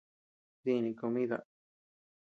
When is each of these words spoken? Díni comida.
Díni 0.63 0.95
comida. 1.01 1.37